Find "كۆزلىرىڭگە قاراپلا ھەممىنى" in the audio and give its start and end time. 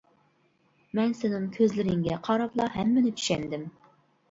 1.59-3.15